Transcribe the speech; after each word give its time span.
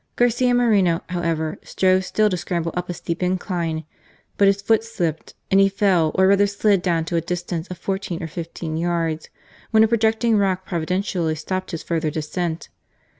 Garcia 0.15 0.51
Moreno, 0.55 1.01
however, 1.09 1.59
strove 1.61 2.03
still 2.03 2.27
to 2.27 2.35
scramble 2.35 2.73
up 2.75 2.89
a 2.89 2.93
steep 2.95 3.21
incline, 3.21 3.83
but 4.35 4.47
his 4.47 4.59
foot 4.59 4.83
slipped, 4.83 5.35
and 5.51 5.59
he 5.59 5.69
fell 5.69 6.11
or 6.15 6.25
rather 6.25 6.47
slided 6.47 6.81
down 6.81 7.05
to 7.05 7.17
a 7.17 7.21
distance 7.21 7.67
of 7.67 7.77
fourteen 7.77 8.23
or 8.23 8.27
fifteen 8.27 8.77
yards, 8.77 9.29
when 9.69 9.83
a 9.83 9.87
projec 9.87 10.17
ting 10.17 10.39
rock 10.39 10.65
providentially 10.65 11.35
stopped 11.35 11.69
his 11.69 11.83
further 11.83 12.09
descent. 12.09 12.69